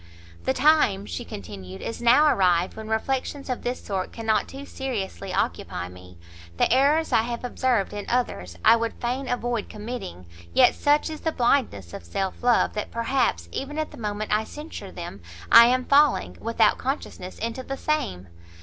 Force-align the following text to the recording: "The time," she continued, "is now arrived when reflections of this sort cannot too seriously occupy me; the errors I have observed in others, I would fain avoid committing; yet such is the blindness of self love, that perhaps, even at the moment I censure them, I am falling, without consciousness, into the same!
"The 0.45 0.53
time," 0.53 1.05
she 1.05 1.23
continued, 1.23 1.79
"is 1.79 2.01
now 2.01 2.25
arrived 2.25 2.75
when 2.75 2.87
reflections 2.87 3.51
of 3.51 3.61
this 3.61 3.79
sort 3.83 4.11
cannot 4.11 4.47
too 4.47 4.65
seriously 4.65 5.31
occupy 5.31 5.89
me; 5.89 6.17
the 6.57 6.73
errors 6.73 7.13
I 7.13 7.21
have 7.21 7.43
observed 7.43 7.93
in 7.93 8.07
others, 8.09 8.57
I 8.65 8.77
would 8.77 8.95
fain 8.99 9.27
avoid 9.27 9.69
committing; 9.69 10.25
yet 10.55 10.73
such 10.73 11.11
is 11.11 11.21
the 11.21 11.31
blindness 11.31 11.93
of 11.93 12.03
self 12.03 12.41
love, 12.41 12.73
that 12.73 12.89
perhaps, 12.89 13.47
even 13.51 13.77
at 13.77 13.91
the 13.91 13.97
moment 13.97 14.31
I 14.33 14.43
censure 14.43 14.91
them, 14.91 15.21
I 15.51 15.67
am 15.67 15.85
falling, 15.85 16.35
without 16.41 16.79
consciousness, 16.79 17.37
into 17.37 17.61
the 17.61 17.77
same! 17.77 18.27